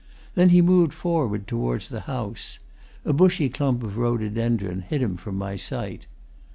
[0.33, 2.57] Then he moved forward towards the house;
[3.05, 6.07] a bushy clump of rhododendron hid him from my sight.